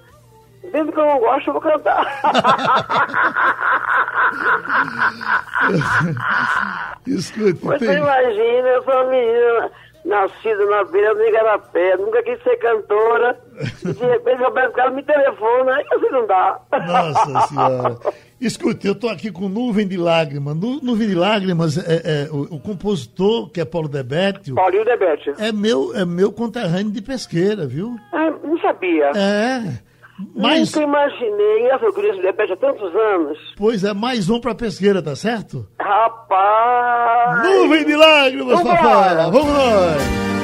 [0.71, 2.06] vendo que eu não gosto, eu vou cantar.
[7.08, 9.71] Escute, Você tem, imagina, eu sou uma menina
[10.08, 13.38] nascida na beira do Igarapé, nunca quis ser cantora.
[13.84, 16.60] E de repente, Roberto Carlos me telefona, aí assim não dá.
[16.88, 17.98] Nossa Senhora.
[18.39, 20.56] Escute, eu estou aqui com Nuvem de Lágrimas.
[20.56, 25.34] Nu, Nuvem de Lágrimas, é, é, o, o compositor, que é Paulo Debetio, Paulinho Debete.
[25.39, 27.96] é meu, é meu conterrâneo de pesqueira, viu?
[28.13, 29.12] Ah, não sabia.
[29.15, 29.87] É.
[30.36, 31.71] Mas, Nunca imaginei.
[31.71, 33.38] O Debete há tantos anos.
[33.58, 35.67] pois é, mais um pra pesqueira, tá certo?
[35.80, 37.43] Rapaz!
[37.43, 38.77] Nuvem de lágrimas, Vambora.
[38.77, 39.30] Fafá!
[39.30, 40.37] Vamos nós!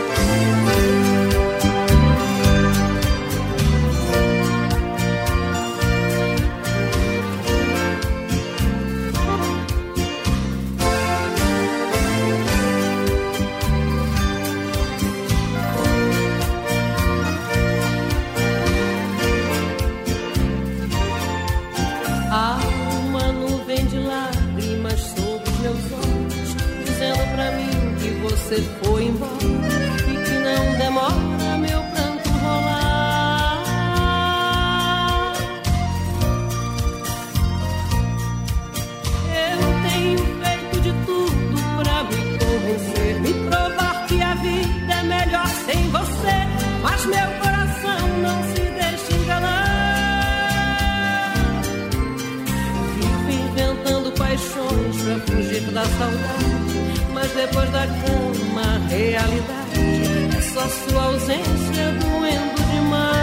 [55.84, 57.02] Da saudade.
[57.13, 63.22] Mas depois da cama, a realidade é só sua ausência doendo demais.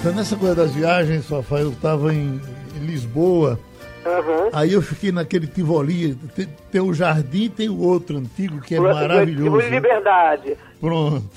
[0.00, 2.40] Eita, nessa coisa das viagens, Fafá, eu estava em,
[2.80, 3.60] Lisboa.
[4.06, 4.48] Aham.
[4.50, 6.14] Aí eu fiquei naquele Tivoli.
[6.34, 9.60] Tem, tem o jardim tem o outro antigo que é Tipo maravilhoso.
[9.60, 10.56] de liberdade.
[10.80, 11.28] Pronto.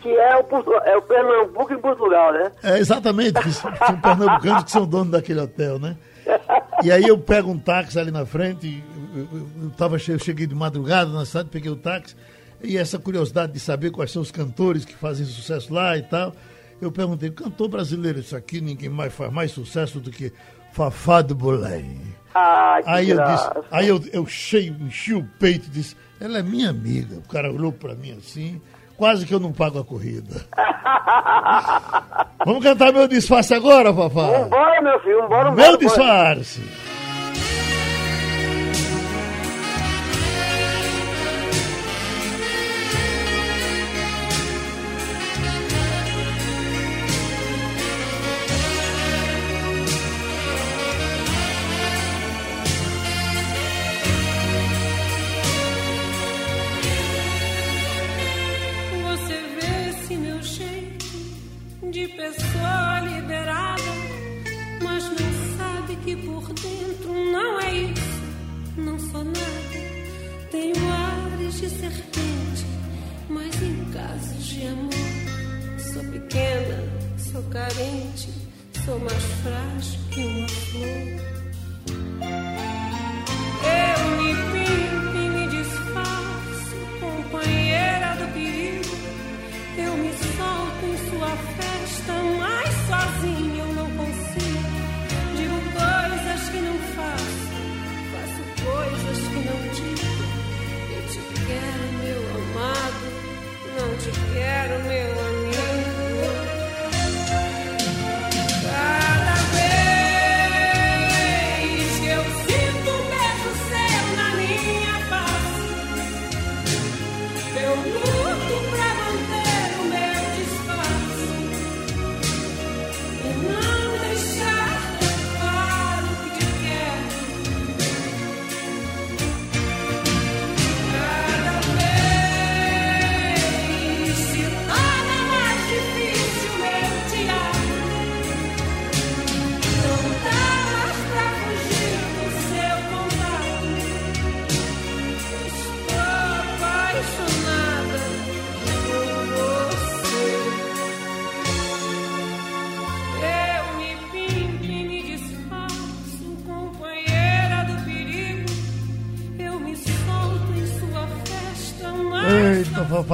[0.00, 2.52] Que é o, é o Pernambuco em Portugal, né?
[2.62, 5.94] É, exatamente, que são pernambucanos que são donos daquele hotel, né?
[6.82, 8.82] E aí eu pego um táxi ali na frente, e
[9.14, 12.16] eu, eu, eu, tava, eu cheguei de madrugada na cidade, peguei o táxi,
[12.62, 16.32] e essa curiosidade de saber quais são os cantores que fazem sucesso lá e tal,
[16.80, 20.32] eu perguntei, cantor brasileiro, isso aqui ninguém mais faz mais sucesso do que
[20.72, 22.00] Fafá do Belém.
[22.34, 26.42] Ah, Aí eu disse, aí eu, eu cheio, enchi o peito e disse, ela é
[26.42, 27.16] minha amiga.
[27.16, 28.60] O cara olhou pra mim assim,
[28.96, 30.44] quase que eu não pago a corrida.
[32.44, 34.26] Vamos cantar meu disfarce agora, Fafá?
[34.38, 35.44] Vambora, meu filho, vambora.
[35.52, 35.78] Meu vambora.
[35.78, 36.62] disfarce.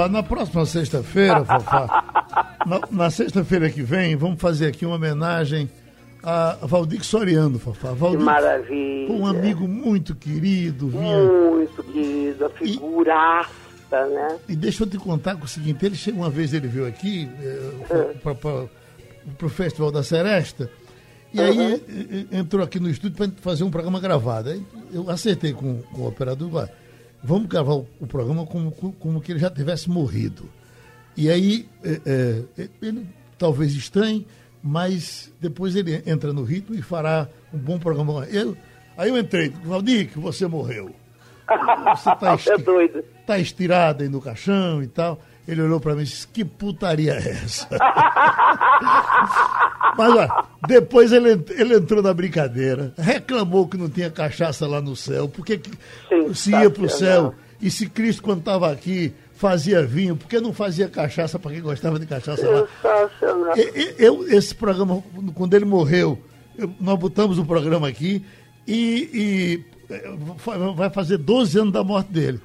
[0.03, 5.69] Fafá, na próxima sexta-feira, Fafá, na, na sexta-feira que vem, vamos fazer aqui uma homenagem
[6.23, 7.89] a Valdir Soriano, Fafá.
[7.91, 9.13] Que Valdir, maravilha.
[9.13, 11.19] um amigo muito querido, vinha.
[11.25, 13.49] Muito querida, figuraça,
[13.91, 14.39] né?
[14.49, 17.29] E deixa eu te contar com o seguinte, ele chegou uma vez, ele veio aqui
[17.43, 18.65] eh, pra- pra-
[19.39, 20.69] pro Festival da Seresta,
[21.35, 21.81] e aí eh,
[22.33, 24.51] eh, entrou aqui no estúdio para fazer um programa gravado.
[24.51, 26.69] Aí eu acertei com, com o operador, "Vai,
[27.23, 30.49] vamos gravar o, o programa como, como- como que ele já tivesse morrido.
[31.17, 32.01] E aí eh,
[32.59, 33.07] eh, ele
[33.39, 34.27] talvez estranhe,
[34.63, 38.25] mas depois ele entra no ritmo e fará um bom programa.
[38.31, 38.57] Eu,
[38.97, 40.91] aí eu entrei, Valdir, que você morreu.
[41.49, 45.21] Você tá, Você é tá estirado aí no caixão e tal.
[45.47, 47.69] Ele olhou pra mim e disse, que putaria é essa?
[49.97, 54.95] Mas olha, depois ele, ele entrou na brincadeira, reclamou que não tinha cachaça lá no
[54.97, 55.71] céu, porque que-
[56.35, 60.53] se ia pro céu, e se Cristo, quando estava aqui, fazia vinho, por que não
[60.53, 62.67] fazia cachaça para quem gostava de cachaça lá?
[62.81, 63.57] Sensacional.
[63.59, 65.03] E- e- Eu, esse programa,
[65.35, 66.19] quando ele morreu,
[66.57, 68.25] eu- nós botamos o programa aqui
[68.67, 70.11] e, e, eh,
[70.77, 72.41] vai fazer 12 anos da morte dele.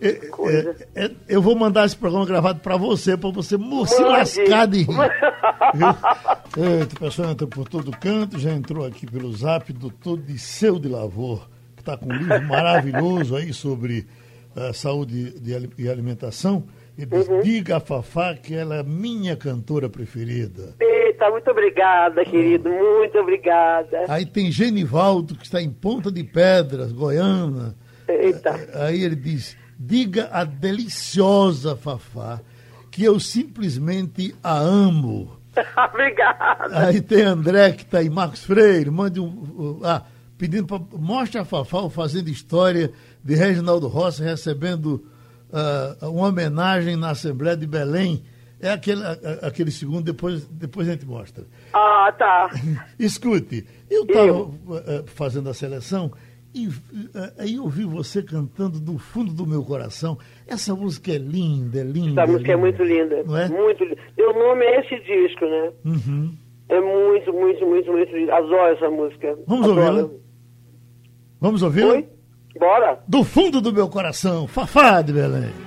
[0.00, 4.66] É, é, é, eu vou mandar esse programa gravado para você, para você se lascar
[4.66, 4.88] de rir.
[6.56, 10.88] Eita, o pessoal entra por todo canto, já entrou aqui pelo zap, doutor Disseu de
[10.88, 14.06] Lavor, que está com um livro maravilhoso aí sobre
[14.54, 15.34] ah, saúde
[15.78, 16.64] e alimentação.
[16.98, 20.74] Ele diz, diga a Fafá que ela é minha cantora preferida.
[20.80, 22.70] Eita, muito obrigada, querido.
[22.70, 24.04] Muito obrigada.
[24.08, 27.74] Aí tem Genivaldo, que está em Ponta de Pedras, Goiânia.
[28.08, 28.58] Eita.
[28.74, 32.40] Aí ele diz: diga a deliciosa Fafá
[32.90, 35.36] que eu simplesmente a amo.
[35.90, 36.86] obrigada.
[36.86, 39.80] Aí tem André que está em Marcos Freire, mande um.
[39.84, 40.02] Ah,
[40.38, 40.82] pedindo para.
[40.98, 42.90] Mostre a Fafá o fazendo história
[43.22, 45.04] de Reginaldo Rossi recebendo
[45.52, 48.24] ah, uma homenagem na Assembleia de Belém.
[48.58, 49.02] É aquele,
[49.42, 51.44] aquele segundo, depois, depois a gente mostra.
[51.74, 52.48] Ah, tá.
[52.98, 56.10] Escute, eu estava fazendo a seleção
[56.56, 56.68] e
[57.14, 60.16] eh, aí eu vi você cantando do fundo do meu coração.
[60.46, 62.22] Essa música é linda, é linda.
[62.22, 62.66] Essa música é linda.
[62.66, 63.22] muito linda.
[63.24, 63.48] Não é?
[63.48, 63.96] Muito linda.
[64.16, 65.72] Meu nome é esse disco, né?
[65.84, 66.32] Uhum.
[66.70, 68.32] É muito, muito, muito, muito lindo.
[68.32, 69.38] Adoro essa música.
[69.46, 70.08] Vamos ouvi-la?
[71.40, 71.92] Vamos ouvi-la?
[71.92, 72.08] Oi?
[72.58, 72.98] Bora.
[73.06, 75.65] Do fundo do meu coração, Fafá de Belém.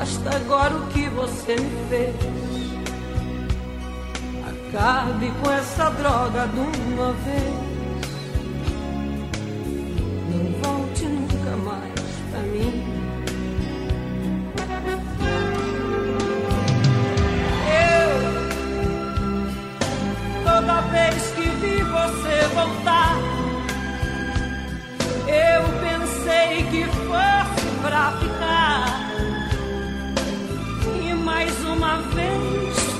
[0.00, 2.16] Basta agora o que você me fez.
[4.48, 7.54] Acabe com essa droga de uma vez.
[10.30, 11.92] Não volte nunca mais
[12.30, 12.82] pra mim.
[17.92, 18.10] Eu,
[20.44, 23.29] toda vez que vi você voltar,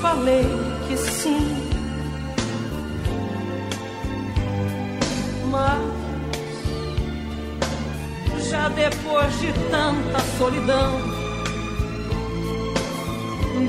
[0.01, 0.45] falei
[0.87, 1.55] que sim.
[5.49, 5.81] Mas
[8.49, 10.91] já depois de tanta solidão,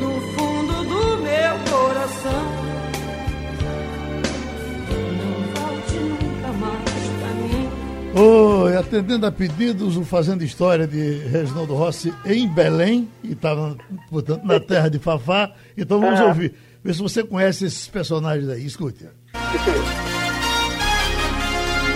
[0.01, 2.45] do fundo do meu coração.
[5.19, 7.65] Não volte nunca mais pra mim.
[8.15, 8.52] Oi,
[8.83, 13.77] atendendo a pedidos, o Fazendo História de Reginaldo Rossi em Belém, e estava,
[14.11, 15.51] portanto, na terra de Fafá.
[15.77, 16.27] Então vamos Ah.
[16.27, 16.55] ouvir.
[16.85, 18.67] Ver se você conhece esses personagens aí.
[18.67, 19.07] Escute.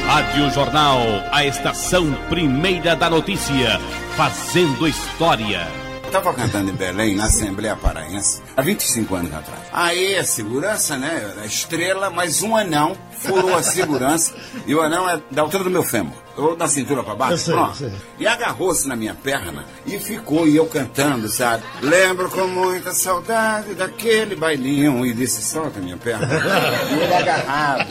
[0.06, 1.00] Rádio Jornal,
[1.32, 3.78] a estação primeira da notícia,
[4.16, 5.66] fazendo história.
[6.04, 9.60] estava cantando em Belém, na Assembleia Paraense, há 25 anos atrás.
[9.72, 11.34] Aí a segurança, né?
[11.42, 14.32] A estrela, mas um anão furou a segurança
[14.66, 16.14] e o anão é da altura do meu fêmur.
[16.36, 17.76] Ou da cintura para baixo, sei, pronto.
[17.76, 17.92] sei.
[18.18, 21.62] E agarrou-se na minha perna e ficou, e eu cantando, sabe?
[21.82, 25.04] Lembro com muita saudade daquele bailinho.
[25.06, 26.26] E disse, solta minha perna.
[26.90, 27.88] e ele agarrado.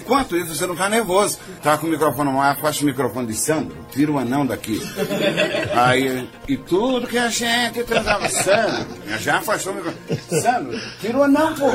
[0.00, 1.38] Enquanto isso, você não tá nervoso.
[1.62, 4.80] Tá com o microfone no ar, afasta o microfone de Sandro, tira o anão daqui.
[5.74, 8.86] Aí, e tudo que a gente transava, Sandro,
[9.18, 10.40] já afastou o microfone.
[10.40, 11.70] Sandro, tira o anão, pô.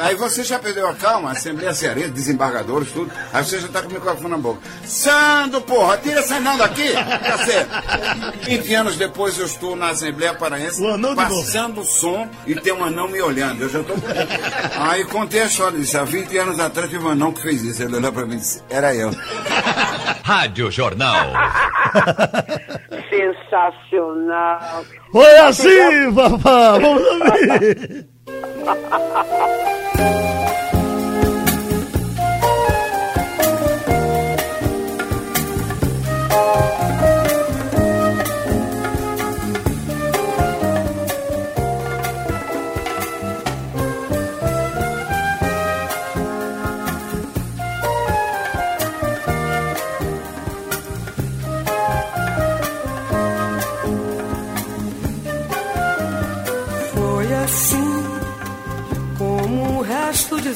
[0.00, 3.10] Aí você já perdeu a calma, a Assembleia Cearense, desembargadores, tudo.
[3.32, 4.60] Aí você já tá com o microfone na boca.
[4.84, 7.70] Sandro, porra, tira esse anão daqui, cacete.
[8.44, 10.82] 20 anos depois eu estou na Assembleia Paraense,
[11.14, 13.62] passando o som e tem um anão me olhando.
[13.62, 13.94] Eu já tô.
[14.78, 15.98] Aí contei a história disso.
[15.98, 17.82] Há 20 anos atrás tive um anão que fez isso.
[17.82, 19.10] Ele olhou pra mim e disse: Era eu.
[20.22, 21.32] Rádio Jornal.
[23.08, 24.84] Sensacional.
[25.12, 26.78] Foi assim, Fafá!
[26.78, 28.15] Vamos ouvir!
[28.66, 30.25] Foi assim, como um resto de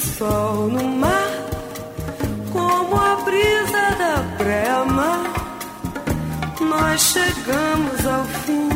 [0.00, 1.30] sol no mar,
[2.52, 5.24] como a brisa da brema,
[6.60, 8.68] nós chegamos ao fim.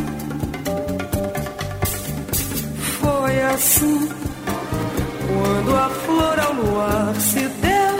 [3.00, 4.08] Foi assim,
[5.26, 7.96] quando a flor ao luar se deu,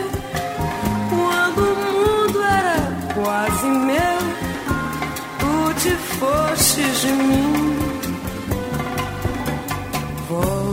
[1.09, 2.79] quando o mundo era
[3.15, 4.21] quase meu,
[5.41, 7.77] tu te fostes de mim.
[10.29, 10.64] Volta,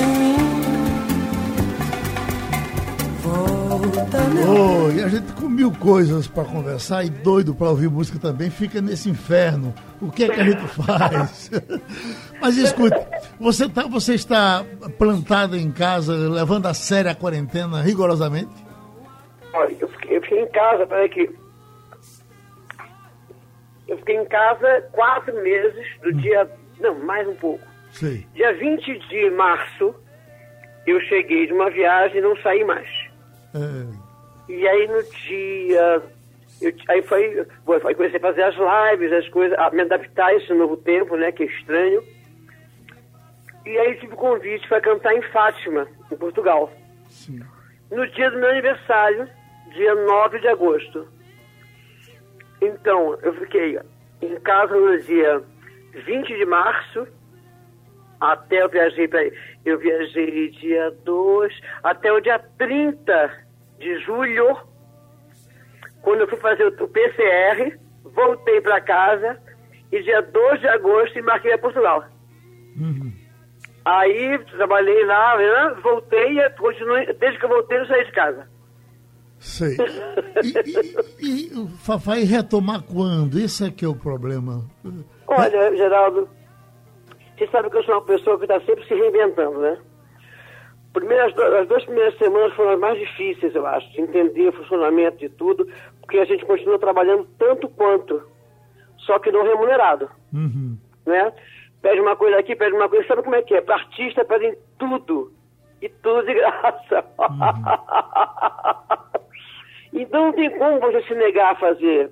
[0.00, 0.36] de mim.
[3.22, 7.88] Volta, meu Oh, e a gente com mil coisas para conversar e doido para ouvir
[7.88, 9.74] música também, fica nesse inferno.
[10.00, 11.50] O que é que a gente faz?
[12.40, 12.96] Mas escute,
[13.38, 14.64] você, tá, você está
[14.98, 18.50] plantada em casa, levando a sério a quarentena rigorosamente?
[19.52, 21.30] Olha, eu fiquei, eu fiquei em casa, peraí que.
[23.88, 26.48] Eu fiquei em casa quatro meses, do dia.
[26.80, 27.69] Não, mais um pouco.
[27.92, 28.26] Sei.
[28.34, 29.94] Dia 20 de março,
[30.86, 32.88] eu cheguei de uma viagem e não saí mais.
[33.54, 34.10] É,
[34.52, 36.02] E aí no dia.
[36.62, 37.46] eu- aí foi.
[37.86, 41.16] Aí comecei a fazer as lives, as coisas, a me adaptar a esse novo tempo,
[41.16, 41.30] né?
[41.32, 42.02] Que é estranho.
[43.66, 46.72] E aí tive o convite para cantar em Fátima, em Portugal.
[47.08, 47.40] sim.
[47.90, 49.28] no dia do meu aniversário,
[49.74, 51.08] dia 9 de agosto.
[52.62, 53.78] Então, eu fiquei
[54.22, 55.42] em casa no dia
[56.06, 57.06] 20 de março,
[58.20, 59.30] até eu viajei para
[59.64, 63.30] eu viajei dia 2, até o dia 30
[63.78, 64.56] de julho,
[66.02, 69.40] quando eu fui fazer o PCR, voltei para casa
[69.90, 72.04] e dia 2 de agosto embarquei para Portugal.
[73.84, 78.48] Aí trabalhei lá, né, voltei e continuei, desde que eu voltei eu saí de casa.
[79.38, 79.76] Sei.
[81.20, 83.38] E, e, e o Fafá e retomar quando?
[83.38, 84.64] Esse é que é o problema.
[85.26, 86.28] Olha, Geraldo,
[87.46, 89.78] você sabe que eu sou uma pessoa que está sempre se reinventando, né?
[90.92, 94.48] Primeiro, as, du- as duas primeiras semanas foram as mais difíceis, eu acho, de entender
[94.48, 95.66] o funcionamento de tudo,
[96.00, 98.22] porque a gente continua trabalhando tanto quanto,
[98.98, 100.76] só que não remunerado, Uhum.
[101.06, 101.32] né?
[101.80, 103.60] Pede uma coisa aqui, pede uma coisa, sabe como é que é?
[103.62, 105.32] Para artista pedem tudo,
[105.80, 107.04] e tudo de graça.
[109.92, 112.10] então não tem como você se negar a fazer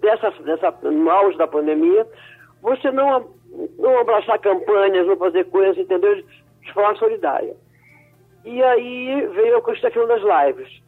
[0.00, 2.06] dessa, dessa, no auge da pandemia,
[2.62, 3.33] você não
[3.78, 6.22] não abraçar campanhas, não fazer coisas, entendeu?
[6.60, 7.56] De forma solidária.
[8.44, 10.82] E aí veio a questão das lives.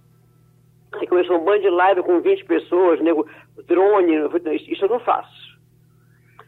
[0.93, 3.27] Aí começou um bando de live com 20 pessoas, nego,
[3.67, 4.15] drone,
[4.69, 5.57] isso eu não faço.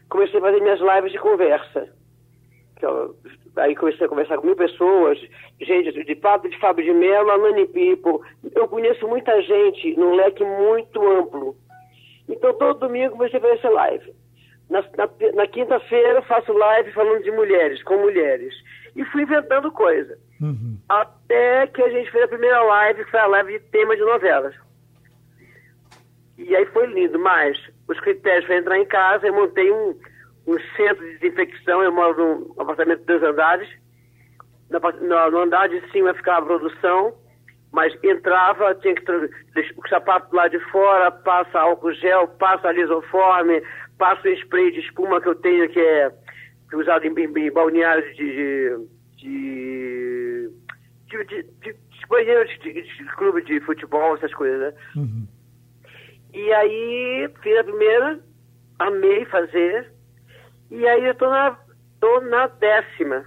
[0.09, 1.89] Comecei a fazer minhas lives de conversa.
[2.81, 3.15] Eu,
[3.57, 5.19] aí comecei a conversar com mil pessoas,
[5.59, 8.25] gente de Pablo de Fábio de Mello a People.
[8.55, 11.55] Eu conheço muita gente num leque muito amplo.
[12.27, 14.13] Então todo domingo comecei a fazer essa live.
[14.69, 18.53] Na, na, na quinta-feira faço live falando de mulheres, com mulheres.
[18.95, 20.17] E fui inventando coisa.
[20.41, 20.77] Uhum.
[20.87, 24.01] Até que a gente fez a primeira live, que foi a live de tema de
[24.03, 24.55] novelas.
[26.37, 27.57] E aí foi lindo, mas
[27.87, 29.99] os critérios para entrar em casa, eu montei um,
[30.47, 33.69] um centro de desinfecção, eu moro num apartamento de dois andares.
[34.69, 37.13] No, no andar de cima ficava a produção,
[37.71, 39.03] mas entrava, tinha que
[39.53, 43.61] deixar o sapato lá de fora, passa álcool gel, passa lisoforme,
[43.99, 46.09] passa o spray de espuma que eu tenho, que é,
[46.69, 48.87] que é usado em, em, em balneários de,
[49.17, 50.49] de,
[51.07, 54.73] de, de, de, de banheiros de, de, de, clube de futebol, essas coisas, né?
[54.95, 55.27] Uhum.
[56.33, 58.19] E aí fiz a primeira,
[58.79, 59.91] amei fazer,
[60.71, 61.59] e aí eu tô na,
[61.99, 63.25] tô na décima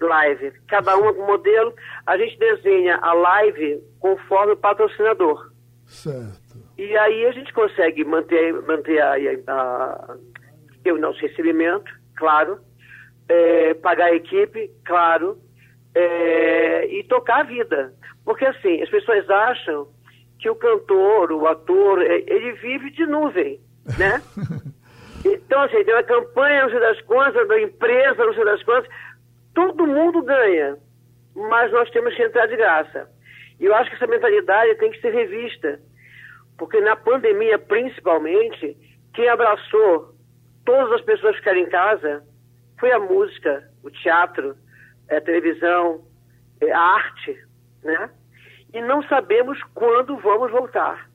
[0.00, 0.52] live.
[0.66, 1.74] Cada uma com modelo,
[2.06, 5.52] a gente desenha a live conforme o patrocinador.
[5.86, 6.39] Certo.
[6.80, 9.12] E aí a gente consegue manter, manter a,
[9.48, 10.16] a,
[10.88, 12.58] a o nosso recebimento, claro,
[13.28, 15.38] é, pagar a equipe, claro,
[15.94, 17.92] é, e tocar a vida.
[18.24, 19.88] Porque assim, as pessoas acham
[20.38, 23.60] que o cantor, o ator, é, ele vive de nuvem,
[23.98, 24.22] né?
[25.22, 28.90] então, assim, tem uma campanha, não sei das contas, da empresa, não sei das contas,
[29.54, 30.78] todo mundo ganha,
[31.36, 33.06] mas nós temos que entrar de graça.
[33.60, 35.78] E eu acho que essa mentalidade tem que ser revista.
[36.60, 38.76] Porque na pandemia, principalmente,
[39.14, 40.14] quem abraçou
[40.66, 42.22] todas as pessoas que ficaram em casa
[42.78, 44.54] foi a música, o teatro,
[45.10, 46.02] a televisão,
[46.70, 47.34] a arte,
[47.82, 48.10] né?
[48.74, 51.08] E não sabemos quando vamos voltar.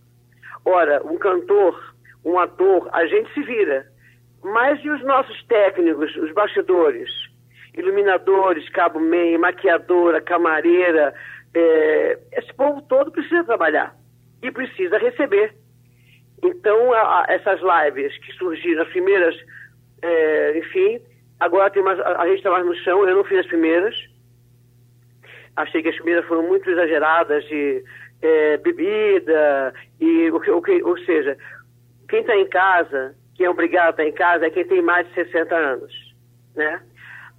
[0.66, 1.94] Ora, um cantor,
[2.26, 3.86] um ator, a gente se vira.
[4.44, 7.12] Mas e os nossos técnicos, os bastidores?
[7.78, 11.14] Iluminadores, cabo meio, maquiadora, camareira,
[11.54, 13.96] é, esse povo todo precisa trabalhar
[14.42, 15.54] e precisa receber.
[16.44, 19.36] Então, a, a, essas lives que surgiram, as primeiras,
[20.02, 21.00] é, enfim,
[21.40, 23.96] agora tem mais, a, a gente está mais no chão, eu não fiz as primeiras.
[25.56, 27.84] Achei que as primeiras foram muito exageradas de
[28.22, 31.38] é, bebida, e o que, o que, ou seja,
[32.10, 35.08] quem está em casa, quem é obrigado a estar em casa, é quem tem mais
[35.08, 36.16] de 60 anos,
[36.56, 36.82] né?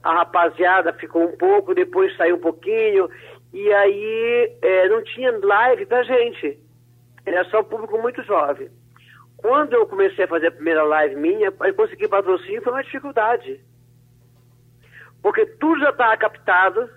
[0.03, 3.09] A rapaziada ficou um pouco, depois saiu um pouquinho,
[3.53, 6.65] e aí é, não tinha live pra gente
[7.27, 8.70] era só público muito jovem.
[9.37, 13.61] Quando eu comecei a fazer a primeira live minha, eu consegui patrocínio foi uma dificuldade.
[15.22, 16.89] Porque tudo já estava captado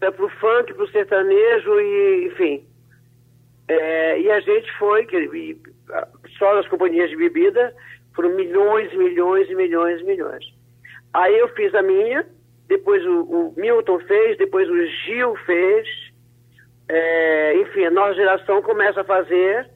[0.00, 2.66] né, para o funk, para o sertanejo e, enfim.
[3.68, 5.60] É, e a gente foi, que, e,
[6.38, 7.74] só nas companhias de bebida,
[8.14, 10.44] foram milhões, milhões milhões milhões.
[11.12, 12.26] Aí eu fiz a minha,
[12.66, 15.86] depois o, o Milton fez, depois o Gil fez,
[16.88, 19.68] é, enfim, a nossa geração começa a fazer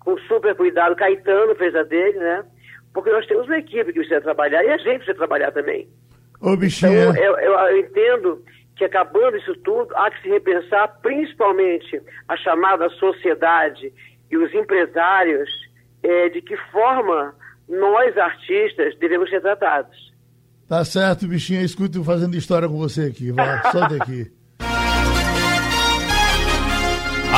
[0.00, 0.96] com super cuidado.
[0.96, 2.44] Caetano fez a dele, né?
[2.94, 5.88] Porque nós temos uma equipe que precisa trabalhar e a gente precisa trabalhar também.
[6.40, 7.10] Ô, bichinha.
[7.10, 8.42] Então, eu, eu, eu entendo
[8.76, 13.92] que acabando isso tudo, há que se repensar principalmente a chamada sociedade
[14.30, 15.48] e os empresários
[16.02, 17.34] é, de que forma
[17.68, 20.14] nós, artistas, devemos ser tratados.
[20.68, 21.62] Tá certo, bichinha.
[21.62, 23.32] Escuta fazendo história com você aqui.
[23.32, 24.30] Vai, solta aqui.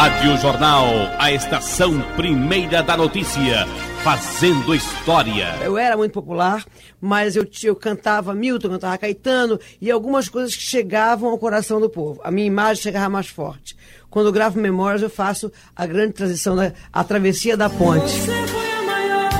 [0.01, 0.87] Rádio Jornal,
[1.19, 3.67] a estação primeira da notícia,
[4.05, 5.57] fazendo história.
[5.61, 6.65] Eu era muito popular,
[7.01, 11.91] mas eu, eu cantava Milton, cantava Caetano e algumas coisas que chegavam ao coração do
[11.91, 12.21] povo.
[12.23, 13.77] A minha imagem chegava mais forte.
[14.09, 18.07] Quando eu gravo memórias, eu faço a grande transição da a travessia da ponte.
[18.07, 19.31] Você foi a maior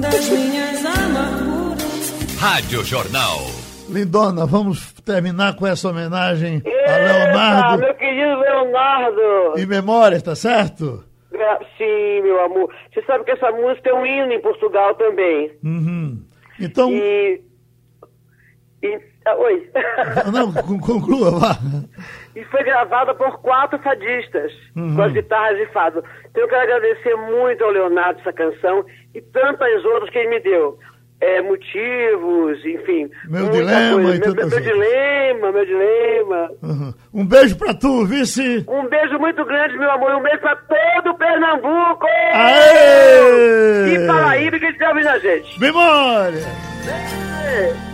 [0.00, 2.34] das minhas amarguras.
[2.36, 3.53] Rádio Jornal.
[3.94, 9.58] Lindona, vamos terminar com essa homenagem a Eita, Leonardo meu querido Leonardo!
[9.58, 11.04] em memórias, tá certo?
[11.30, 12.72] Gra- Sim, meu amor.
[12.92, 15.50] Você sabe que essa música é um hino em Portugal também.
[15.64, 16.22] Uhum.
[16.60, 17.40] Então, E.
[18.82, 19.70] e ah, oi.
[20.32, 21.56] não, con- conclua, vá.
[22.36, 24.94] e foi gravada por quatro fadistas, Uhum.
[24.96, 26.04] com as guitarras de fado.
[26.30, 28.84] Então eu quero agradecer muito ao Leonardo essa canção
[29.14, 30.78] e tantas outras que ele me deu.
[31.26, 33.08] É, motivos, enfim.
[33.28, 34.16] Meu dilema coisa.
[34.16, 34.64] e meu, tantas meu outras.
[34.64, 36.50] dilema, meu dilema.
[36.62, 36.94] Uhum.
[37.14, 38.64] Um beijo pra tu, vice.
[38.68, 40.14] Um beijo muito grande, meu amor.
[40.16, 42.06] Um beijo pra todo Pernambuco!
[42.34, 43.94] Aê!
[43.94, 45.60] E Paraíba que está ouvindo a gente.
[45.60, 46.42] Memória!
[47.56, 47.93] É.